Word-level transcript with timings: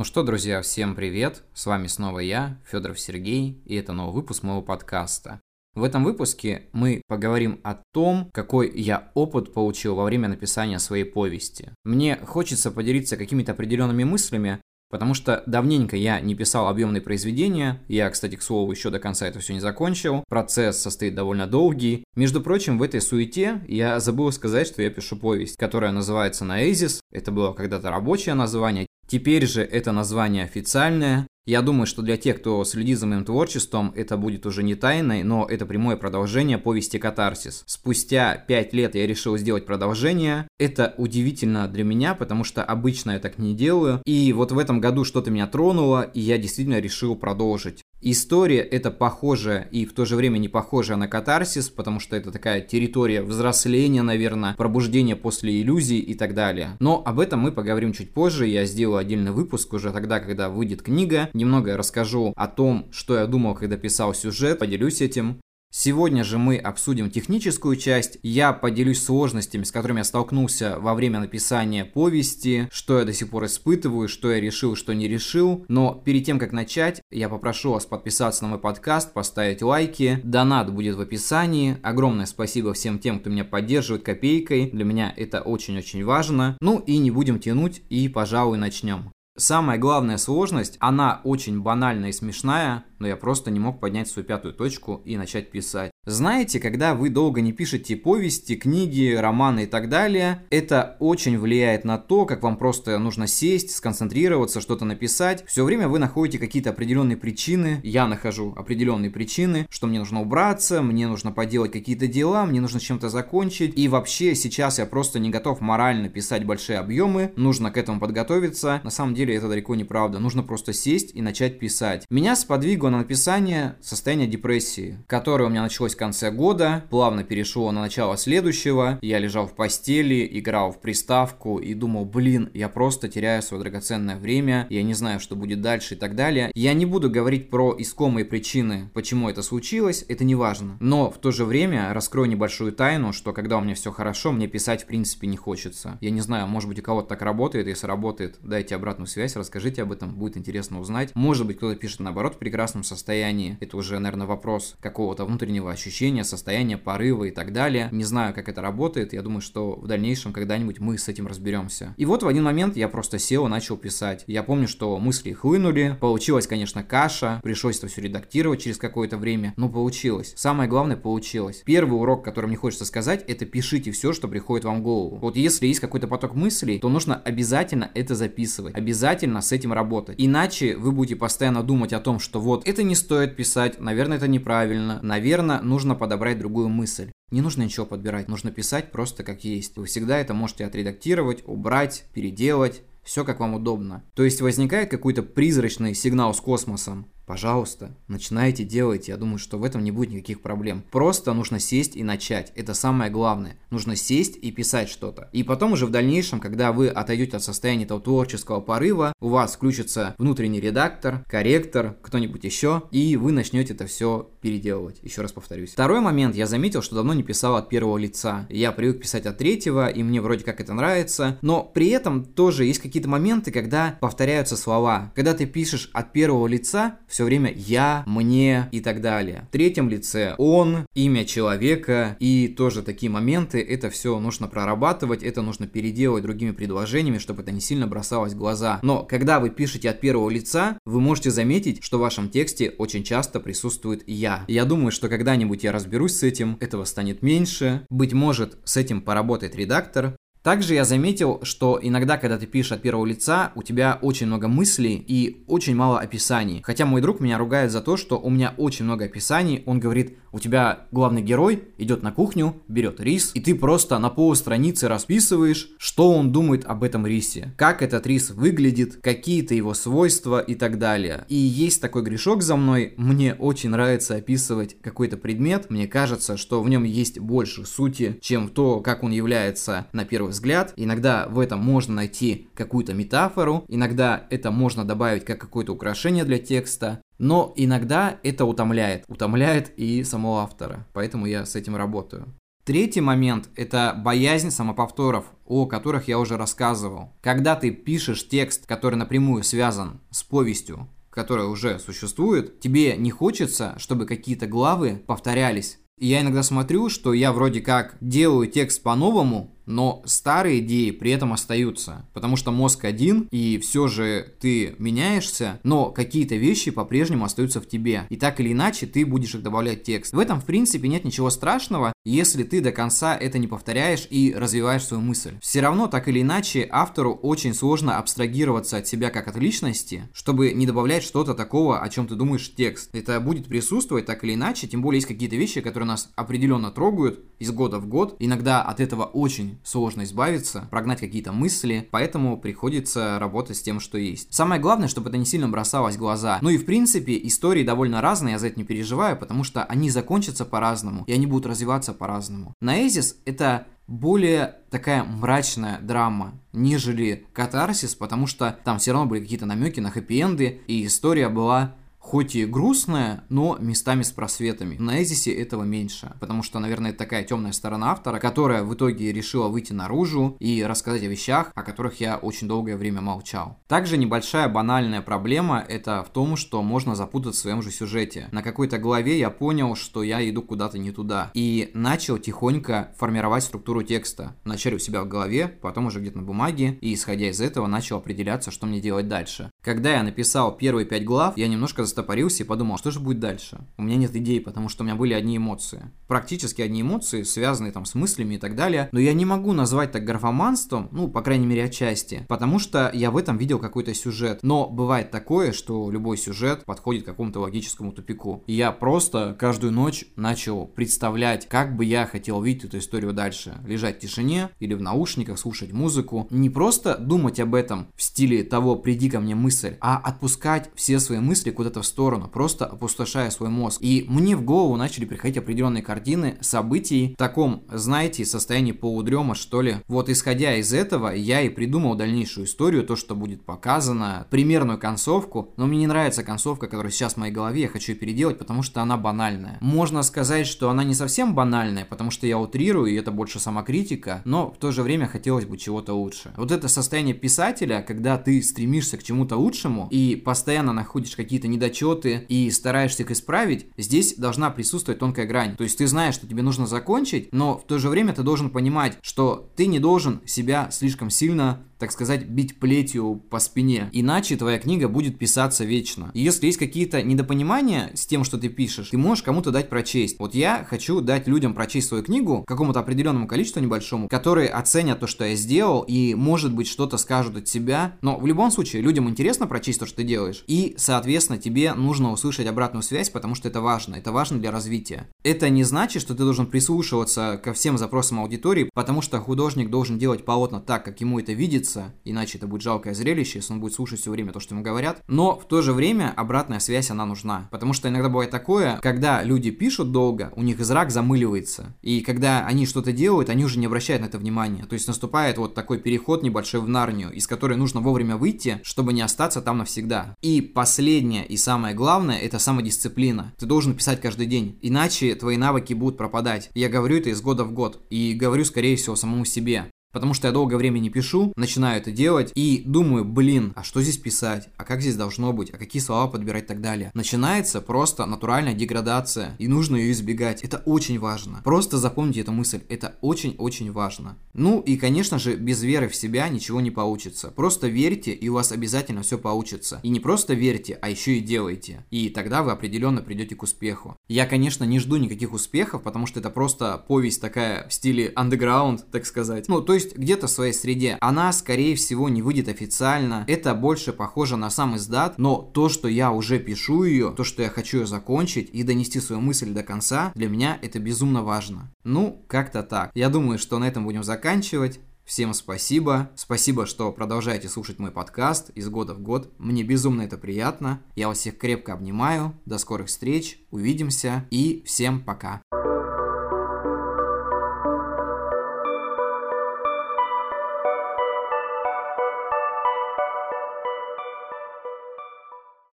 Ну 0.00 0.04
что, 0.04 0.22
друзья, 0.22 0.62
всем 0.62 0.94
привет! 0.94 1.42
С 1.52 1.66
вами 1.66 1.86
снова 1.86 2.20
я, 2.20 2.58
Федоров 2.64 2.98
Сергей, 2.98 3.60
и 3.66 3.74
это 3.74 3.92
новый 3.92 4.14
выпуск 4.14 4.42
моего 4.42 4.62
подкаста. 4.62 5.42
В 5.74 5.84
этом 5.84 6.04
выпуске 6.04 6.70
мы 6.72 7.02
поговорим 7.06 7.60
о 7.64 7.82
том, 7.92 8.30
какой 8.32 8.72
я 8.74 9.10
опыт 9.12 9.52
получил 9.52 9.94
во 9.96 10.04
время 10.04 10.28
написания 10.28 10.78
своей 10.78 11.04
повести. 11.04 11.72
Мне 11.84 12.16
хочется 12.16 12.70
поделиться 12.70 13.18
какими-то 13.18 13.52
определенными 13.52 14.04
мыслями, 14.04 14.62
Потому 14.90 15.14
что 15.14 15.44
давненько 15.46 15.96
я 15.96 16.20
не 16.20 16.34
писал 16.34 16.66
объемные 16.66 17.00
произведения. 17.00 17.80
Я, 17.86 18.10
кстати, 18.10 18.34
к 18.34 18.42
слову, 18.42 18.72
еще 18.72 18.90
до 18.90 18.98
конца 18.98 19.24
это 19.28 19.38
все 19.38 19.52
не 19.52 19.60
закончил. 19.60 20.24
Процесс 20.28 20.78
состоит 20.78 21.14
довольно 21.14 21.46
долгий. 21.46 22.02
Между 22.16 22.40
прочим, 22.40 22.76
в 22.76 22.82
этой 22.82 23.00
суете 23.00 23.62
я 23.68 24.00
забыл 24.00 24.32
сказать, 24.32 24.66
что 24.66 24.82
я 24.82 24.90
пишу 24.90 25.16
повесть, 25.16 25.56
которая 25.58 25.92
называется 25.92 26.44
«Наэзис». 26.44 27.00
Это 27.12 27.30
было 27.30 27.52
когда-то 27.52 27.90
рабочее 27.90 28.34
название. 28.34 28.88
Теперь 29.10 29.44
же 29.44 29.62
это 29.62 29.90
название 29.90 30.44
официальное. 30.44 31.26
Я 31.44 31.62
думаю, 31.62 31.86
что 31.86 32.00
для 32.00 32.16
тех, 32.16 32.38
кто 32.38 32.62
следит 32.62 32.96
за 32.96 33.08
моим 33.08 33.24
творчеством, 33.24 33.92
это 33.96 34.16
будет 34.16 34.46
уже 34.46 34.62
не 34.62 34.76
тайной, 34.76 35.24
но 35.24 35.46
это 35.50 35.66
прямое 35.66 35.96
продолжение 35.96 36.58
повести 36.58 36.96
«Катарсис». 36.98 37.64
Спустя 37.66 38.36
пять 38.36 38.72
лет 38.72 38.94
я 38.94 39.08
решил 39.08 39.36
сделать 39.36 39.66
продолжение. 39.66 40.46
Это 40.60 40.94
удивительно 40.96 41.66
для 41.66 41.82
меня, 41.82 42.14
потому 42.14 42.44
что 42.44 42.62
обычно 42.62 43.10
я 43.10 43.18
так 43.18 43.38
не 43.38 43.52
делаю. 43.52 44.00
И 44.06 44.32
вот 44.32 44.52
в 44.52 44.58
этом 44.58 44.80
году 44.80 45.04
что-то 45.04 45.32
меня 45.32 45.48
тронуло, 45.48 46.02
и 46.02 46.20
я 46.20 46.38
действительно 46.38 46.78
решил 46.78 47.16
продолжить. 47.16 47.82
История 48.02 48.60
это 48.60 48.90
похожая 48.90 49.68
и 49.70 49.84
в 49.84 49.92
то 49.92 50.06
же 50.06 50.16
время 50.16 50.38
не 50.38 50.48
похожая 50.48 50.96
на 50.96 51.06
катарсис, 51.06 51.68
потому 51.68 52.00
что 52.00 52.16
это 52.16 52.32
такая 52.32 52.62
территория 52.62 53.20
взросления, 53.20 54.02
наверное, 54.02 54.54
пробуждения 54.54 55.16
после 55.16 55.60
иллюзий 55.60 55.98
и 55.98 56.14
так 56.14 56.34
далее. 56.34 56.76
Но 56.80 57.02
об 57.04 57.20
этом 57.20 57.40
мы 57.40 57.52
поговорим 57.52 57.92
чуть 57.92 58.14
позже, 58.14 58.46
я 58.46 58.64
сделаю 58.64 58.98
отдельный 58.98 59.32
выпуск 59.32 59.74
уже 59.74 59.92
тогда, 59.92 60.18
когда 60.18 60.48
выйдет 60.48 60.80
книга. 60.80 61.28
Немного 61.34 61.76
расскажу 61.76 62.32
о 62.36 62.48
том, 62.48 62.86
что 62.90 63.16
я 63.16 63.26
думал, 63.26 63.54
когда 63.54 63.76
писал 63.76 64.14
сюжет, 64.14 64.58
поделюсь 64.58 65.02
этим. 65.02 65.38
Сегодня 65.72 66.24
же 66.24 66.36
мы 66.36 66.56
обсудим 66.56 67.10
техническую 67.10 67.76
часть. 67.76 68.18
Я 68.24 68.52
поделюсь 68.52 69.04
сложностями, 69.04 69.62
с 69.62 69.70
которыми 69.70 69.98
я 69.98 70.04
столкнулся 70.04 70.76
во 70.80 70.94
время 70.94 71.20
написания 71.20 71.84
повести, 71.84 72.68
что 72.72 72.98
я 72.98 73.04
до 73.04 73.12
сих 73.12 73.30
пор 73.30 73.44
испытываю, 73.44 74.08
что 74.08 74.32
я 74.32 74.40
решил, 74.40 74.74
что 74.74 74.92
не 74.94 75.06
решил. 75.06 75.64
Но 75.68 75.94
перед 75.94 76.24
тем, 76.24 76.40
как 76.40 76.50
начать, 76.50 77.00
я 77.12 77.28
попрошу 77.28 77.72
вас 77.72 77.86
подписаться 77.86 78.42
на 78.42 78.50
мой 78.50 78.58
подкаст, 78.58 79.12
поставить 79.12 79.62
лайки. 79.62 80.20
Донат 80.24 80.74
будет 80.74 80.96
в 80.96 81.00
описании. 81.00 81.76
Огромное 81.84 82.26
спасибо 82.26 82.74
всем 82.74 82.98
тем, 82.98 83.20
кто 83.20 83.30
меня 83.30 83.44
поддерживает 83.44 84.02
копейкой. 84.02 84.70
Для 84.72 84.84
меня 84.84 85.14
это 85.16 85.40
очень-очень 85.40 86.04
важно. 86.04 86.56
Ну 86.60 86.80
и 86.80 86.98
не 86.98 87.12
будем 87.12 87.38
тянуть 87.38 87.82
и, 87.88 88.08
пожалуй, 88.08 88.58
начнем. 88.58 89.12
Самая 89.40 89.78
главная 89.78 90.18
сложность, 90.18 90.76
она 90.80 91.22
очень 91.24 91.62
банальная 91.62 92.10
и 92.10 92.12
смешная, 92.12 92.84
но 92.98 93.08
я 93.08 93.16
просто 93.16 93.50
не 93.50 93.58
мог 93.58 93.80
поднять 93.80 94.06
свою 94.06 94.28
пятую 94.28 94.52
точку 94.52 95.00
и 95.06 95.16
начать 95.16 95.50
писать. 95.50 95.90
Знаете, 96.06 96.60
когда 96.60 96.94
вы 96.94 97.10
долго 97.10 97.42
не 97.42 97.52
пишете 97.52 97.94
повести, 97.94 98.56
книги, 98.56 99.14
романы 99.14 99.64
и 99.64 99.66
так 99.66 99.90
далее, 99.90 100.42
это 100.48 100.96
очень 100.98 101.38
влияет 101.38 101.84
на 101.84 101.98
то, 101.98 102.24
как 102.24 102.42
вам 102.42 102.56
просто 102.56 102.98
нужно 102.98 103.26
сесть, 103.26 103.76
сконцентрироваться, 103.76 104.62
что-то 104.62 104.86
написать. 104.86 105.44
Все 105.46 105.62
время 105.62 105.88
вы 105.88 105.98
находите 105.98 106.38
какие-то 106.38 106.70
определенные 106.70 107.18
причины, 107.18 107.80
я 107.82 108.06
нахожу 108.06 108.54
определенные 108.56 109.10
причины, 109.10 109.66
что 109.68 109.86
мне 109.86 109.98
нужно 109.98 110.22
убраться, 110.22 110.80
мне 110.80 111.06
нужно 111.06 111.32
поделать 111.32 111.72
какие-то 111.72 112.06
дела, 112.06 112.46
мне 112.46 112.62
нужно 112.62 112.80
чем-то 112.80 113.10
закончить. 113.10 113.78
И 113.78 113.86
вообще 113.86 114.34
сейчас 114.34 114.78
я 114.78 114.86
просто 114.86 115.18
не 115.18 115.28
готов 115.28 115.60
морально 115.60 116.08
писать 116.08 116.46
большие 116.46 116.78
объемы, 116.78 117.34
нужно 117.36 117.70
к 117.70 117.76
этому 117.76 118.00
подготовиться. 118.00 118.80
На 118.84 118.90
самом 118.90 119.14
деле 119.14 119.34
это 119.36 119.50
далеко 119.50 119.74
не 119.74 119.84
правда, 119.84 120.18
нужно 120.18 120.42
просто 120.42 120.72
сесть 120.72 121.14
и 121.14 121.20
начать 121.20 121.58
писать. 121.58 122.06
Меня 122.08 122.36
сподвигло 122.36 122.88
на 122.88 122.98
написание 122.98 123.76
состояния 123.82 124.26
депрессии, 124.26 124.96
которое 125.06 125.44
у 125.44 125.50
меня 125.50 125.60
началось 125.60 125.89
в 125.94 125.98
конце 125.98 126.30
года, 126.30 126.84
плавно 126.90 127.24
перешло 127.24 127.70
на 127.72 127.80
начало 127.80 128.16
следующего. 128.16 128.98
Я 129.02 129.18
лежал 129.18 129.46
в 129.46 129.54
постели, 129.54 130.28
играл 130.30 130.72
в 130.72 130.80
приставку 130.80 131.58
и 131.58 131.74
думал, 131.74 132.04
блин, 132.04 132.50
я 132.54 132.68
просто 132.68 133.08
теряю 133.08 133.42
свое 133.42 133.62
драгоценное 133.62 134.16
время, 134.16 134.66
я 134.70 134.82
не 134.82 134.94
знаю, 134.94 135.20
что 135.20 135.36
будет 135.36 135.60
дальше 135.60 135.94
и 135.94 135.96
так 135.98 136.14
далее. 136.14 136.50
Я 136.54 136.74
не 136.74 136.86
буду 136.86 137.10
говорить 137.10 137.50
про 137.50 137.74
искомые 137.78 138.24
причины, 138.24 138.90
почему 138.94 139.28
это 139.28 139.42
случилось, 139.42 140.04
это 140.08 140.24
не 140.24 140.34
важно. 140.34 140.76
Но 140.80 141.10
в 141.10 141.18
то 141.18 141.30
же 141.30 141.44
время 141.44 141.92
раскрою 141.92 142.28
небольшую 142.28 142.72
тайну, 142.72 143.12
что 143.12 143.32
когда 143.32 143.58
у 143.58 143.60
меня 143.60 143.74
все 143.74 143.92
хорошо, 143.92 144.32
мне 144.32 144.46
писать 144.46 144.84
в 144.84 144.86
принципе 144.86 145.26
не 145.26 145.36
хочется. 145.36 145.98
Я 146.00 146.10
не 146.10 146.20
знаю, 146.20 146.46
может 146.46 146.68
быть 146.68 146.78
у 146.78 146.82
кого-то 146.82 147.08
так 147.08 147.22
работает, 147.22 147.66
если 147.66 147.86
работает, 147.86 148.38
дайте 148.42 148.74
обратную 148.74 149.06
связь, 149.06 149.36
расскажите 149.36 149.82
об 149.82 149.92
этом, 149.92 150.14
будет 150.14 150.36
интересно 150.36 150.80
узнать. 150.80 151.14
Может 151.14 151.46
быть 151.46 151.56
кто-то 151.56 151.76
пишет 151.76 152.00
наоборот 152.00 152.34
в 152.34 152.38
прекрасном 152.38 152.84
состоянии. 152.84 153.58
Это 153.60 153.76
уже, 153.76 153.98
наверное, 153.98 154.26
вопрос 154.26 154.76
какого-то 154.80 155.24
внутреннего 155.24 155.70
ощущения, 155.80 156.24
состояния, 156.24 156.76
порыва 156.76 157.24
и 157.24 157.30
так 157.30 157.52
далее. 157.52 157.88
Не 157.90 158.04
знаю, 158.04 158.34
как 158.34 158.48
это 158.48 158.60
работает. 158.60 159.12
Я 159.12 159.22
думаю, 159.22 159.40
что 159.40 159.72
в 159.72 159.86
дальнейшем 159.86 160.32
когда-нибудь 160.32 160.78
мы 160.78 160.98
с 160.98 161.08
этим 161.08 161.26
разберемся. 161.26 161.94
И 161.96 162.04
вот 162.04 162.22
в 162.22 162.28
один 162.28 162.44
момент 162.44 162.76
я 162.76 162.88
просто 162.88 163.18
сел 163.18 163.46
и 163.46 163.50
начал 163.50 163.76
писать. 163.76 164.24
Я 164.26 164.42
помню, 164.42 164.68
что 164.68 164.98
мысли 164.98 165.32
хлынули. 165.32 165.96
Получилась, 166.00 166.46
конечно, 166.46 166.82
каша. 166.82 167.40
Пришлось 167.42 167.78
это 167.78 167.88
все 167.88 168.02
редактировать 168.02 168.60
через 168.60 168.76
какое-то 168.76 169.16
время. 169.16 169.54
Но 169.56 169.68
получилось. 169.68 170.34
Самое 170.36 170.68
главное, 170.68 170.96
получилось. 170.96 171.62
Первый 171.64 171.98
урок, 171.98 172.24
который 172.24 172.46
мне 172.46 172.56
хочется 172.56 172.84
сказать, 172.84 173.24
это 173.26 173.46
пишите 173.46 173.90
все, 173.90 174.12
что 174.12 174.28
приходит 174.28 174.64
вам 174.64 174.80
в 174.80 174.82
голову. 174.82 175.16
Вот 175.16 175.36
если 175.36 175.66
есть 175.66 175.80
какой-то 175.80 176.08
поток 176.08 176.34
мыслей, 176.34 176.78
то 176.78 176.88
нужно 176.88 177.16
обязательно 177.16 177.90
это 177.94 178.14
записывать. 178.14 178.74
Обязательно 178.74 179.40
с 179.40 179.52
этим 179.52 179.72
работать. 179.72 180.16
Иначе 180.18 180.76
вы 180.76 180.92
будете 180.92 181.16
постоянно 181.16 181.62
думать 181.62 181.92
о 181.92 182.00
том, 182.00 182.18
что 182.18 182.40
вот 182.40 182.68
это 182.68 182.82
не 182.82 182.94
стоит 182.94 183.36
писать, 183.36 183.80
наверное, 183.80 184.18
это 184.18 184.28
неправильно, 184.28 185.00
наверное, 185.02 185.60
нужно 185.70 185.94
подобрать 185.94 186.38
другую 186.38 186.68
мысль. 186.68 187.10
Не 187.30 187.40
нужно 187.40 187.62
ничего 187.62 187.86
подбирать, 187.86 188.28
нужно 188.28 188.50
писать 188.50 188.90
просто 188.92 189.22
как 189.24 189.44
есть. 189.44 189.76
Вы 189.76 189.86
всегда 189.86 190.18
это 190.18 190.34
можете 190.34 190.66
отредактировать, 190.66 191.42
убрать, 191.46 192.04
переделать, 192.12 192.82
все 193.02 193.24
как 193.24 193.40
вам 193.40 193.54
удобно. 193.54 194.04
То 194.14 194.24
есть 194.24 194.42
возникает 194.42 194.90
какой-то 194.90 195.22
призрачный 195.22 195.94
сигнал 195.94 196.34
с 196.34 196.40
космосом. 196.40 197.06
Пожалуйста, 197.30 197.92
начинайте, 198.08 198.64
делайте. 198.64 199.12
Я 199.12 199.16
думаю, 199.16 199.38
что 199.38 199.56
в 199.56 199.62
этом 199.62 199.84
не 199.84 199.92
будет 199.92 200.10
никаких 200.10 200.42
проблем. 200.42 200.82
Просто 200.90 201.32
нужно 201.32 201.60
сесть 201.60 201.94
и 201.94 202.02
начать. 202.02 202.52
Это 202.56 202.74
самое 202.74 203.08
главное. 203.08 203.56
Нужно 203.70 203.94
сесть 203.94 204.36
и 204.42 204.50
писать 204.50 204.88
что-то. 204.88 205.28
И 205.32 205.44
потом 205.44 205.74
уже 205.74 205.86
в 205.86 205.92
дальнейшем, 205.92 206.40
когда 206.40 206.72
вы 206.72 206.88
отойдете 206.88 207.36
от 207.36 207.44
состояния 207.44 207.84
этого 207.84 208.00
творческого 208.00 208.60
порыва, 208.60 209.12
у 209.20 209.28
вас 209.28 209.54
включится 209.54 210.16
внутренний 210.18 210.58
редактор, 210.58 211.24
корректор, 211.28 211.94
кто-нибудь 212.02 212.42
еще, 212.42 212.82
и 212.90 213.16
вы 213.16 213.30
начнете 213.30 213.74
это 213.74 213.86
все 213.86 214.28
переделывать. 214.40 214.98
Еще 215.02 215.22
раз 215.22 215.30
повторюсь. 215.30 215.70
Второй 215.70 216.00
момент. 216.00 216.34
Я 216.34 216.48
заметил, 216.48 216.82
что 216.82 216.96
давно 216.96 217.14
не 217.14 217.22
писал 217.22 217.54
от 217.54 217.68
первого 217.68 217.96
лица. 217.96 218.48
Я 218.48 218.72
привык 218.72 219.02
писать 219.02 219.26
от 219.26 219.38
третьего, 219.38 219.86
и 219.86 220.02
мне 220.02 220.20
вроде 220.20 220.42
как 220.44 220.60
это 220.60 220.74
нравится. 220.74 221.38
Но 221.42 221.62
при 221.62 221.90
этом 221.90 222.24
тоже 222.24 222.64
есть 222.64 222.80
какие-то 222.80 223.08
моменты, 223.08 223.52
когда 223.52 223.98
повторяются 224.00 224.56
слова. 224.56 225.12
Когда 225.14 225.32
ты 225.32 225.46
пишешь 225.46 225.90
от 225.92 226.12
первого 226.12 226.48
лица, 226.48 226.98
все 227.06 227.19
все 227.20 227.26
время 227.26 227.52
я, 227.54 228.02
мне 228.06 228.70
и 228.72 228.80
так 228.80 229.02
далее. 229.02 229.46
В 229.50 229.52
третьем 229.52 229.90
лице 229.90 230.34
он, 230.38 230.86
имя 230.94 231.26
человека 231.26 232.16
и 232.18 232.48
тоже 232.48 232.80
такие 232.80 233.12
моменты, 233.12 233.60
это 233.60 233.90
все 233.90 234.18
нужно 234.18 234.48
прорабатывать, 234.48 235.22
это 235.22 235.42
нужно 235.42 235.66
переделать 235.66 236.22
другими 236.22 236.52
предложениями, 236.52 237.18
чтобы 237.18 237.42
это 237.42 237.52
не 237.52 237.60
сильно 237.60 237.86
бросалось 237.86 238.32
в 238.32 238.38
глаза. 238.38 238.80
Но 238.82 239.02
когда 239.02 239.38
вы 239.38 239.50
пишете 239.50 239.90
от 239.90 240.00
первого 240.00 240.30
лица, 240.30 240.78
вы 240.86 241.02
можете 241.02 241.30
заметить, 241.30 241.84
что 241.84 241.98
в 241.98 242.00
вашем 242.00 242.30
тексте 242.30 242.70
очень 242.78 243.04
часто 243.04 243.38
присутствует 243.38 244.02
я. 244.06 244.46
Я 244.48 244.64
думаю, 244.64 244.90
что 244.90 245.10
когда-нибудь 245.10 245.62
я 245.62 245.72
разберусь 245.72 246.16
с 246.16 246.22
этим, 246.22 246.56
этого 246.58 246.84
станет 246.84 247.20
меньше. 247.20 247.84
Быть 247.90 248.14
может, 248.14 248.56
с 248.64 248.78
этим 248.78 249.02
поработает 249.02 249.54
редактор, 249.54 250.16
также 250.42 250.74
я 250.74 250.84
заметил, 250.84 251.40
что 251.42 251.78
иногда, 251.80 252.16
когда 252.16 252.38
ты 252.38 252.46
пишешь 252.46 252.72
от 252.72 252.82
первого 252.82 253.04
лица, 253.04 253.52
у 253.54 253.62
тебя 253.62 253.98
очень 254.00 254.26
много 254.26 254.48
мыслей 254.48 255.02
и 255.06 255.44
очень 255.46 255.74
мало 255.74 256.00
описаний. 256.00 256.62
Хотя 256.64 256.86
мой 256.86 257.00
друг 257.00 257.20
меня 257.20 257.38
ругает 257.38 257.70
за 257.70 257.80
то, 257.80 257.96
что 257.96 258.18
у 258.18 258.30
меня 258.30 258.54
очень 258.56 258.84
много 258.84 259.04
описаний. 259.04 259.62
Он 259.66 259.80
говорит, 259.80 260.16
у 260.32 260.38
тебя 260.38 260.86
главный 260.92 261.22
герой 261.22 261.64
идет 261.76 262.02
на 262.02 262.12
кухню, 262.12 262.62
берет 262.68 263.00
рис, 263.00 263.32
и 263.34 263.40
ты 263.40 263.54
просто 263.54 263.98
на 263.98 264.10
пол 264.10 264.34
страницы 264.34 264.88
расписываешь, 264.88 265.70
что 265.78 266.12
он 266.12 266.32
думает 266.32 266.64
об 266.64 266.84
этом 266.84 267.06
рисе, 267.06 267.52
как 267.56 267.82
этот 267.82 268.06
рис 268.06 268.30
выглядит, 268.30 268.96
какие-то 269.02 269.54
его 269.54 269.74
свойства 269.74 270.40
и 270.40 270.54
так 270.54 270.78
далее. 270.78 271.24
И 271.28 271.34
есть 271.34 271.80
такой 271.80 272.02
грешок 272.02 272.42
за 272.42 272.56
мной, 272.56 272.94
мне 272.96 273.34
очень 273.34 273.70
нравится 273.70 274.16
описывать 274.16 274.76
какой-то 274.80 275.16
предмет, 275.16 275.68
мне 275.68 275.88
кажется, 275.88 276.36
что 276.36 276.62
в 276.62 276.68
нем 276.68 276.84
есть 276.84 277.18
больше 277.18 277.66
сути, 277.66 278.18
чем 278.20 278.48
то, 278.48 278.80
как 278.80 279.02
он 279.02 279.10
является 279.10 279.86
на 279.92 280.04
первый 280.04 280.29
взгляд. 280.30 280.72
Иногда 280.76 281.26
в 281.28 281.38
этом 281.38 281.60
можно 281.60 281.94
найти 281.94 282.48
какую-то 282.54 282.94
метафору, 282.94 283.64
иногда 283.68 284.26
это 284.30 284.50
можно 284.50 284.84
добавить 284.84 285.24
как 285.24 285.40
какое-то 285.40 285.72
украшение 285.72 286.24
для 286.24 286.38
текста, 286.38 287.00
но 287.18 287.52
иногда 287.56 288.18
это 288.22 288.44
утомляет. 288.44 289.04
Утомляет 289.08 289.72
и 289.76 290.02
самого 290.04 290.42
автора. 290.42 290.86
Поэтому 290.92 291.26
я 291.26 291.44
с 291.44 291.54
этим 291.54 291.76
работаю. 291.76 292.34
Третий 292.64 293.00
момент– 293.00 293.48
это 293.56 293.94
боязнь 293.96 294.50
самоповторов, 294.50 295.24
о 295.46 295.66
которых 295.66 296.08
я 296.08 296.18
уже 296.18 296.36
рассказывал. 296.36 297.12
Когда 297.20 297.56
ты 297.56 297.70
пишешь 297.70 298.28
текст, 298.28 298.66
который 298.66 298.96
напрямую 298.96 299.42
связан 299.42 300.00
с 300.10 300.22
повестью, 300.22 300.88
которая 301.10 301.46
уже 301.46 301.78
существует, 301.78 302.60
тебе 302.60 302.96
не 302.96 303.10
хочется, 303.10 303.74
чтобы 303.78 304.06
какие-то 304.06 304.46
главы 304.46 305.02
повторялись. 305.06 305.78
И 305.98 306.06
я 306.06 306.20
иногда 306.20 306.42
смотрю, 306.42 306.88
что 306.88 307.12
я 307.12 307.32
вроде 307.32 307.60
как 307.60 307.96
делаю 308.00 308.46
текст 308.46 308.82
по-новому, 308.82 309.54
но 309.70 310.02
старые 310.04 310.60
идеи 310.60 310.90
при 310.90 311.12
этом 311.12 311.32
остаются, 311.32 312.04
потому 312.12 312.36
что 312.36 312.50
мозг 312.50 312.84
один, 312.84 313.28
и 313.30 313.58
все 313.58 313.88
же 313.88 314.26
ты 314.40 314.74
меняешься, 314.78 315.60
но 315.62 315.90
какие-то 315.90 316.34
вещи 316.36 316.70
по-прежнему 316.70 317.24
остаются 317.24 317.60
в 317.60 317.68
тебе, 317.68 318.06
и 318.10 318.16
так 318.16 318.40
или 318.40 318.52
иначе 318.52 318.86
ты 318.86 319.06
будешь 319.06 319.34
их 319.34 319.42
добавлять 319.42 319.80
в 319.80 319.84
текст. 319.84 320.12
В 320.12 320.18
этом, 320.18 320.40
в 320.40 320.44
принципе, 320.44 320.88
нет 320.88 321.04
ничего 321.04 321.30
страшного, 321.30 321.92
если 322.04 322.42
ты 322.42 322.60
до 322.60 322.72
конца 322.72 323.16
это 323.16 323.38
не 323.38 323.46
повторяешь 323.46 324.06
и 324.10 324.34
развиваешь 324.36 324.84
свою 324.84 325.02
мысль. 325.02 325.34
Все 325.40 325.60
равно, 325.60 325.86
так 325.86 326.08
или 326.08 326.22
иначе, 326.22 326.68
автору 326.70 327.14
очень 327.14 327.54
сложно 327.54 327.98
абстрагироваться 327.98 328.78
от 328.78 328.88
себя 328.88 329.10
как 329.10 329.28
от 329.28 329.36
личности, 329.36 330.08
чтобы 330.12 330.52
не 330.52 330.66
добавлять 330.66 331.04
что-то 331.04 331.34
такого, 331.34 331.80
о 331.80 331.88
чем 331.88 332.06
ты 332.06 332.14
думаешь 332.16 332.50
в 332.50 332.54
текст. 332.54 332.90
Это 332.94 333.20
будет 333.20 333.46
присутствовать 333.46 334.06
так 334.06 334.24
или 334.24 334.34
иначе, 334.34 334.66
тем 334.66 334.82
более 334.82 334.98
есть 334.98 335.08
какие-то 335.08 335.36
вещи, 335.36 335.60
которые 335.60 335.86
нас 335.86 336.10
определенно 336.16 336.70
трогают 336.70 337.20
из 337.38 337.50
года 337.52 337.78
в 337.78 337.86
год. 337.86 338.16
Иногда 338.18 338.62
от 338.62 338.80
этого 338.80 339.04
очень 339.04 339.59
сложно 339.64 340.02
избавиться, 340.02 340.66
прогнать 340.70 341.00
какие-то 341.00 341.32
мысли, 341.32 341.88
поэтому 341.90 342.38
приходится 342.38 343.18
работать 343.18 343.56
с 343.56 343.62
тем, 343.62 343.80
что 343.80 343.98
есть. 343.98 344.32
Самое 344.32 344.60
главное, 344.60 344.88
чтобы 344.88 345.08
это 345.08 345.18
не 345.18 345.26
сильно 345.26 345.48
бросалось 345.48 345.96
в 345.96 345.98
глаза. 345.98 346.38
Ну 346.42 346.50
и 346.50 346.58
в 346.58 346.64
принципе, 346.64 347.18
истории 347.24 347.64
довольно 347.64 348.00
разные, 348.00 348.32
я 348.32 348.38
за 348.38 348.48
это 348.48 348.58
не 348.58 348.64
переживаю, 348.64 349.16
потому 349.16 349.44
что 349.44 349.64
они 349.64 349.90
закончатся 349.90 350.44
по-разному, 350.44 351.04
и 351.06 351.12
они 351.12 351.26
будут 351.26 351.46
развиваться 351.46 351.92
по-разному. 351.92 352.54
Наэзис— 352.60 353.16
это 353.24 353.66
более 353.90 354.58
такая 354.70 355.02
мрачная 355.02 355.80
драма, 355.80 356.38
нежели 356.52 357.26
катарсис, 357.32 357.96
потому 357.96 358.28
что 358.28 358.56
там 358.64 358.78
все 358.78 358.92
равно 358.92 359.08
были 359.08 359.20
какие-то 359.20 359.46
намеки 359.46 359.80
на 359.80 359.90
хэппи-энды, 359.90 360.60
и 360.68 360.86
история 360.86 361.28
была 361.28 361.74
хоть 362.10 362.34
и 362.34 362.44
грустная, 362.44 363.22
но 363.28 363.56
местами 363.60 364.02
с 364.02 364.10
просветами. 364.10 364.76
На 364.78 365.00
Эзисе 365.00 365.32
этого 365.32 365.62
меньше, 365.62 366.12
потому 366.18 366.42
что, 366.42 366.58
наверное, 366.58 366.90
это 366.90 366.98
такая 366.98 367.22
темная 367.22 367.52
сторона 367.52 367.92
автора, 367.92 368.18
которая 368.18 368.64
в 368.64 368.74
итоге 368.74 369.12
решила 369.12 369.46
выйти 369.46 369.72
наружу 369.72 370.36
и 370.40 370.64
рассказать 370.64 371.04
о 371.04 371.06
вещах, 371.06 371.52
о 371.54 371.62
которых 371.62 372.00
я 372.00 372.16
очень 372.16 372.48
долгое 372.48 372.76
время 372.76 373.00
молчал. 373.00 373.60
Также 373.68 373.96
небольшая 373.96 374.48
банальная 374.48 375.02
проблема 375.02 375.64
это 375.68 376.02
в 376.02 376.12
том, 376.12 376.34
что 376.34 376.64
можно 376.64 376.96
запутаться 376.96 377.38
в 377.38 377.42
своем 377.42 377.62
же 377.62 377.70
сюжете. 377.70 378.26
На 378.32 378.42
какой-то 378.42 378.78
главе 378.78 379.16
я 379.16 379.30
понял, 379.30 379.76
что 379.76 380.02
я 380.02 380.28
иду 380.28 380.42
куда-то 380.42 380.78
не 380.78 380.90
туда, 380.90 381.30
и 381.34 381.70
начал 381.74 382.18
тихонько 382.18 382.92
формировать 382.98 383.44
структуру 383.44 383.84
текста. 383.84 384.34
Вначале 384.42 384.74
у 384.74 384.80
себя 384.80 385.04
в 385.04 385.08
голове, 385.08 385.46
потом 385.46 385.86
уже 385.86 386.00
где-то 386.00 386.18
на 386.18 386.24
бумаге, 386.24 386.76
и 386.80 386.92
исходя 386.92 387.30
из 387.30 387.40
этого 387.40 387.68
начал 387.68 387.98
определяться, 387.98 388.50
что 388.50 388.66
мне 388.66 388.80
делать 388.80 389.06
дальше. 389.06 389.48
Когда 389.62 389.92
я 389.92 390.02
написал 390.02 390.56
первые 390.56 390.86
пять 390.86 391.04
глав, 391.04 391.36
я 391.36 391.46
немножко 391.46 391.84
застопорился 392.00 392.42
и 392.42 392.46
подумал, 392.46 392.78
что 392.78 392.90
же 392.90 393.00
будет 393.00 393.20
дальше. 393.20 393.60
У 393.76 393.82
меня 393.82 393.96
нет 393.96 394.16
идей, 394.16 394.40
потому 394.40 394.68
что 394.68 394.82
у 394.82 394.86
меня 394.86 394.96
были 394.96 395.12
одни 395.12 395.36
эмоции. 395.36 395.90
Практически 396.08 396.62
одни 396.62 396.80
эмоции, 396.80 397.22
связанные 397.22 397.72
там 397.72 397.84
с 397.84 397.94
мыслями 397.94 398.34
и 398.34 398.38
так 398.38 398.56
далее. 398.56 398.88
Но 398.92 399.00
я 399.00 399.12
не 399.12 399.24
могу 399.24 399.52
назвать 399.52 399.92
так 399.92 400.04
графоманством, 400.04 400.88
ну, 400.92 401.08
по 401.08 401.22
крайней 401.22 401.46
мере, 401.46 401.64
отчасти. 401.64 402.24
Потому 402.28 402.58
что 402.58 402.90
я 402.94 403.10
в 403.10 403.16
этом 403.16 403.36
видел 403.36 403.58
какой-то 403.58 403.94
сюжет. 403.94 404.40
Но 404.42 404.68
бывает 404.68 405.10
такое, 405.10 405.52
что 405.52 405.90
любой 405.90 406.16
сюжет 406.16 406.64
подходит 406.64 407.02
к 407.02 407.06
какому-то 407.06 407.40
логическому 407.40 407.92
тупику. 407.92 408.42
И 408.46 408.54
я 408.54 408.72
просто 408.72 409.36
каждую 409.38 409.72
ночь 409.72 410.06
начал 410.16 410.66
представлять, 410.66 411.48
как 411.48 411.76
бы 411.76 411.84
я 411.84 412.06
хотел 412.06 412.40
видеть 412.40 412.64
эту 412.64 412.78
историю 412.78 413.12
дальше. 413.12 413.58
Лежать 413.66 413.98
в 413.98 414.00
тишине 414.00 414.50
или 414.58 414.74
в 414.74 414.80
наушниках, 414.80 415.38
слушать 415.38 415.72
музыку. 415.72 416.26
Не 416.30 416.48
просто 416.50 416.96
думать 416.96 417.40
об 417.40 417.54
этом 417.54 417.88
в 417.94 418.02
стиле 418.02 418.42
того 418.42 418.76
«приди 418.76 419.10
ко 419.10 419.20
мне 419.20 419.34
мысль», 419.34 419.76
а 419.80 419.98
отпускать 419.98 420.70
все 420.74 420.98
свои 420.98 421.18
мысли 421.18 421.50
куда-то 421.50 421.82
в 421.82 421.86
сторону, 421.90 422.28
просто 422.28 422.66
опустошая 422.66 423.30
свой 423.30 423.50
мозг. 423.50 423.80
И 423.82 424.06
мне 424.08 424.36
в 424.36 424.42
голову 424.42 424.76
начали 424.76 425.04
приходить 425.04 425.38
определенные 425.38 425.82
картины 425.82 426.38
событий 426.40 427.14
в 427.14 427.16
таком, 427.16 427.64
знаете, 427.68 428.24
состоянии 428.24 428.72
полудрема, 428.72 429.34
что 429.34 429.60
ли. 429.60 429.76
Вот 429.88 430.08
исходя 430.08 430.54
из 430.56 430.72
этого, 430.72 431.08
я 431.08 431.42
и 431.42 431.48
придумал 431.48 431.96
дальнейшую 431.96 432.46
историю, 432.46 432.86
то, 432.86 432.96
что 432.96 433.14
будет 433.14 433.44
показано, 433.44 434.26
примерную 434.30 434.78
концовку, 434.78 435.52
но 435.56 435.66
мне 435.66 435.78
не 435.78 435.86
нравится 435.86 436.22
концовка, 436.22 436.68
которая 436.68 436.92
сейчас 436.92 437.14
в 437.14 437.16
моей 437.16 437.32
голове, 437.32 437.62
я 437.62 437.68
хочу 437.68 437.94
переделать, 437.94 438.38
потому 438.38 438.62
что 438.62 438.80
она 438.80 438.96
банальная. 438.96 439.58
Можно 439.60 440.02
сказать, 440.02 440.46
что 440.46 440.70
она 440.70 440.84
не 440.84 440.94
совсем 440.94 441.34
банальная, 441.34 441.84
потому 441.84 442.10
что 442.10 442.26
я 442.26 442.38
утрирую, 442.38 442.86
и 442.86 442.94
это 442.94 443.10
больше 443.10 443.40
самокритика, 443.40 444.22
но 444.24 444.50
в 444.50 444.58
то 444.58 444.70
же 444.70 444.82
время 444.82 445.06
хотелось 445.06 445.44
бы 445.44 445.58
чего-то 445.58 445.94
лучше. 445.94 446.32
Вот 446.36 446.52
это 446.52 446.68
состояние 446.68 447.14
писателя, 447.14 447.84
когда 447.86 448.16
ты 448.16 448.40
стремишься 448.42 448.96
к 448.96 449.02
чему-то 449.02 449.36
лучшему 449.36 449.88
и 449.90 450.14
постоянно 450.14 450.72
находишь 450.72 451.16
какие-то 451.16 451.48
недочеты 451.48 451.79
недочеты 451.80 452.26
и 452.28 452.50
стараешься 452.50 453.02
их 453.02 453.10
исправить, 453.10 453.66
здесь 453.76 454.14
должна 454.14 454.50
присутствовать 454.50 454.98
тонкая 454.98 455.26
грань. 455.26 455.56
То 455.56 455.64
есть 455.64 455.78
ты 455.78 455.86
знаешь, 455.86 456.14
что 456.14 456.26
тебе 456.26 456.42
нужно 456.42 456.66
закончить, 456.66 457.32
но 457.32 457.58
в 457.58 457.66
то 457.66 457.78
же 457.78 457.88
время 457.88 458.12
ты 458.12 458.22
должен 458.22 458.50
понимать, 458.50 458.98
что 459.02 459.50
ты 459.56 459.66
не 459.66 459.78
должен 459.78 460.20
себя 460.26 460.70
слишком 460.70 461.10
сильно 461.10 461.64
так 461.80 461.90
сказать, 461.92 462.26
бить 462.26 462.60
плетью 462.60 463.22
по 463.30 463.38
спине. 463.38 463.88
Иначе 463.92 464.36
твоя 464.36 464.58
книга 464.58 464.86
будет 464.86 465.18
писаться 465.18 465.64
вечно. 465.64 466.10
И 466.14 466.20
если 466.20 466.46
есть 466.46 466.58
какие-то 466.58 467.02
недопонимания 467.02 467.90
с 467.94 468.06
тем, 468.06 468.22
что 468.22 468.38
ты 468.38 468.48
пишешь, 468.48 468.90
ты 468.90 468.98
можешь 468.98 469.24
кому-то 469.24 469.50
дать 469.50 469.70
прочесть. 469.70 470.18
Вот 470.18 470.34
я 470.34 470.64
хочу 470.68 471.00
дать 471.00 471.26
людям 471.26 471.54
прочесть 471.54 471.88
свою 471.88 472.04
книгу, 472.04 472.44
какому-то 472.46 472.80
определенному 472.80 473.26
количеству 473.26 473.60
небольшому, 473.60 474.08
которые 474.08 474.50
оценят 474.50 475.00
то, 475.00 475.06
что 475.06 475.24
я 475.24 475.34
сделал, 475.34 475.80
и, 475.88 476.14
может 476.14 476.54
быть, 476.54 476.68
что-то 476.68 476.98
скажут 476.98 477.36
от 477.36 477.48
себя. 477.48 477.96
Но 478.02 478.18
в 478.18 478.26
любом 478.26 478.50
случае, 478.50 478.82
людям 478.82 479.08
интересно 479.08 479.46
прочесть 479.46 479.80
то, 479.80 479.86
что 479.86 479.96
ты 479.96 480.04
делаешь. 480.04 480.44
И, 480.46 480.74
соответственно, 480.76 481.38
тебе 481.38 481.72
нужно 481.72 482.12
услышать 482.12 482.46
обратную 482.46 482.82
связь, 482.82 483.08
потому 483.08 483.34
что 483.34 483.48
это 483.48 483.62
важно. 483.62 483.94
Это 483.94 484.12
важно 484.12 484.38
для 484.38 484.50
развития. 484.50 485.08
Это 485.24 485.48
не 485.48 485.64
значит, 485.64 486.02
что 486.02 486.14
ты 486.14 486.24
должен 486.24 486.46
прислушиваться 486.46 487.40
ко 487.42 487.54
всем 487.54 487.78
запросам 487.78 488.20
аудитории, 488.20 488.68
потому 488.74 489.00
что 489.00 489.18
художник 489.20 489.70
должен 489.70 489.98
делать 489.98 490.26
полотна 490.26 490.60
так, 490.60 490.84
как 490.84 491.00
ему 491.00 491.18
это 491.18 491.32
видится, 491.32 491.69
нравится, 491.74 491.94
иначе 492.04 492.38
это 492.38 492.46
будет 492.46 492.62
жалкое 492.62 492.94
зрелище, 492.94 493.38
если 493.38 493.52
он 493.52 493.60
будет 493.60 493.74
слушать 493.74 494.00
все 494.00 494.10
время 494.10 494.32
то, 494.32 494.40
что 494.40 494.54
ему 494.54 494.64
говорят. 494.64 495.02
Но 495.08 495.38
в 495.38 495.46
то 495.46 495.62
же 495.62 495.72
время 495.72 496.12
обратная 496.16 496.60
связь, 496.60 496.90
она 496.90 497.06
нужна. 497.06 497.48
Потому 497.50 497.72
что 497.72 497.88
иногда 497.88 498.08
бывает 498.08 498.30
такое, 498.30 498.78
когда 498.82 499.22
люди 499.22 499.50
пишут 499.50 499.92
долго, 499.92 500.32
у 500.36 500.42
них 500.42 500.60
зрак 500.64 500.90
замыливается. 500.90 501.74
И 501.82 502.00
когда 502.00 502.46
они 502.46 502.66
что-то 502.66 502.92
делают, 502.92 503.28
они 503.28 503.44
уже 503.44 503.58
не 503.58 503.66
обращают 503.66 504.02
на 504.02 504.06
это 504.06 504.18
внимания. 504.18 504.64
То 504.64 504.74
есть 504.74 504.88
наступает 504.88 505.38
вот 505.38 505.54
такой 505.54 505.78
переход 505.78 506.22
небольшой 506.22 506.60
в 506.60 506.68
Нарнию, 506.68 507.12
из 507.12 507.26
которой 507.26 507.56
нужно 507.56 507.80
вовремя 507.80 508.16
выйти, 508.16 508.60
чтобы 508.62 508.92
не 508.92 509.02
остаться 509.02 509.40
там 509.40 509.58
навсегда. 509.58 510.16
И 510.22 510.40
последнее 510.40 511.26
и 511.26 511.36
самое 511.36 511.74
главное, 511.74 512.18
это 512.18 512.38
самодисциплина. 512.38 513.32
Ты 513.38 513.46
должен 513.46 513.74
писать 513.74 514.00
каждый 514.00 514.26
день, 514.26 514.58
иначе 514.62 515.14
твои 515.14 515.36
навыки 515.36 515.74
будут 515.74 515.96
пропадать. 515.96 516.50
Я 516.54 516.68
говорю 516.68 516.96
это 516.96 517.10
из 517.10 517.20
года 517.20 517.44
в 517.44 517.52
год. 517.52 517.80
И 517.90 518.14
говорю, 518.14 518.44
скорее 518.44 518.76
всего, 518.76 518.96
самому 518.96 519.24
себе. 519.24 519.70
Потому 519.92 520.14
что 520.14 520.28
я 520.28 520.32
долгое 520.32 520.56
время 520.56 520.78
не 520.78 520.88
пишу, 520.88 521.32
начинаю 521.36 521.80
это 521.80 521.90
делать 521.90 522.30
и 522.34 522.62
думаю, 522.64 523.04
блин, 523.04 523.52
а 523.56 523.64
что 523.64 523.82
здесь 523.82 523.98
писать? 523.98 524.48
А 524.56 524.64
как 524.64 524.80
здесь 524.80 524.96
должно 524.96 525.32
быть? 525.32 525.50
А 525.50 525.56
какие 525.56 525.82
слова 525.82 526.06
подбирать 526.06 526.44
и 526.44 526.46
так 526.46 526.60
далее? 526.60 526.92
Начинается 526.94 527.60
просто 527.60 528.06
натуральная 528.06 528.54
деградация, 528.54 529.34
и 529.38 529.48
нужно 529.48 529.76
ее 529.76 529.90
избегать. 529.92 530.42
Это 530.42 530.62
очень 530.64 530.98
важно. 530.98 531.40
Просто 531.42 531.78
запомните 531.78 532.20
эту 532.20 532.32
мысль, 532.32 532.60
это 532.68 532.96
очень-очень 533.00 533.72
важно. 533.72 534.16
Ну 534.32 534.60
и, 534.60 534.76
конечно 534.76 535.18
же, 535.18 535.34
без 535.34 535.62
веры 535.62 535.88
в 535.88 535.96
себя 535.96 536.28
ничего 536.28 536.60
не 536.60 536.70
получится. 536.70 537.32
Просто 537.34 537.66
верьте, 537.66 538.12
и 538.12 538.28
у 538.28 538.34
вас 538.34 538.52
обязательно 538.52 539.02
все 539.02 539.18
получится. 539.18 539.80
И 539.82 539.88
не 539.88 539.98
просто 539.98 540.34
верьте, 540.34 540.78
а 540.80 540.88
еще 540.88 541.16
и 541.16 541.20
делайте. 541.20 541.84
И 541.90 542.10
тогда 542.10 542.42
вы 542.42 542.52
определенно 542.52 543.02
придете 543.02 543.34
к 543.34 543.42
успеху. 543.42 543.96
Я, 544.08 544.26
конечно, 544.26 544.62
не 544.62 544.78
жду 544.78 544.96
никаких 544.96 545.32
успехов, 545.32 545.82
потому 545.82 546.06
что 546.06 546.20
это 546.20 546.30
просто 546.30 546.84
повесть 546.86 547.20
такая 547.20 547.66
в 547.68 547.72
стиле 547.72 548.12
underground, 548.16 548.82
так 548.92 549.04
сказать. 549.04 549.48
Ну, 549.48 549.60
то 549.60 549.79
есть 549.80 549.96
где-то 549.96 550.26
в 550.26 550.30
своей 550.30 550.52
среде. 550.52 550.98
Она, 551.00 551.32
скорее 551.32 551.74
всего, 551.74 552.08
не 552.08 552.22
выйдет 552.22 552.48
официально. 552.48 553.24
Это 553.26 553.54
больше 553.54 553.92
похоже 553.92 554.36
на 554.36 554.50
сам 554.50 554.76
издат, 554.76 555.18
но 555.18 555.36
то, 555.36 555.68
что 555.68 555.88
я 555.88 556.12
уже 556.12 556.38
пишу 556.38 556.84
ее, 556.84 557.12
то, 557.16 557.24
что 557.24 557.42
я 557.42 557.48
хочу 557.48 557.80
ее 557.80 557.86
закончить 557.86 558.50
и 558.52 558.62
донести 558.62 559.00
свою 559.00 559.20
мысль 559.20 559.50
до 559.50 559.62
конца, 559.62 560.12
для 560.14 560.28
меня 560.28 560.58
это 560.62 560.78
безумно 560.78 561.22
важно. 561.22 561.72
Ну, 561.84 562.22
как-то 562.28 562.62
так. 562.62 562.90
Я 562.94 563.08
думаю, 563.08 563.38
что 563.38 563.58
на 563.58 563.66
этом 563.66 563.84
будем 563.84 564.04
заканчивать. 564.04 564.80
Всем 565.04 565.34
спасибо. 565.34 566.10
Спасибо, 566.14 566.66
что 566.66 566.92
продолжаете 566.92 567.48
слушать 567.48 567.80
мой 567.80 567.90
подкаст 567.90 568.50
из 568.50 568.68
года 568.68 568.94
в 568.94 569.00
год. 569.00 569.32
Мне 569.38 569.64
безумно 569.64 570.02
это 570.02 570.16
приятно. 570.16 570.80
Я 570.94 571.08
вас 571.08 571.18
всех 571.18 571.36
крепко 571.38 571.72
обнимаю. 571.72 572.38
До 572.44 572.58
скорых 572.58 572.86
встреч. 572.88 573.40
Увидимся. 573.50 574.26
И 574.30 574.62
всем 574.66 575.00
пока. 575.00 575.42